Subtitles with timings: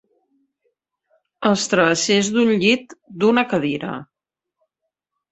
[1.49, 3.91] Els travessers d'un llit, d'una cadira.